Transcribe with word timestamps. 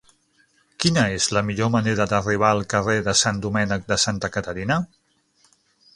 Quina 0.83 1.03
és 1.17 1.27
la 1.37 1.43
millor 1.49 1.69
manera 1.75 2.07
d'arribar 2.13 2.49
al 2.55 2.63
carrer 2.75 2.97
de 3.09 3.17
Sant 3.23 3.45
Domènec 3.47 3.89
de 3.93 3.99
Santa 4.05 4.35
Caterina? 4.39 4.83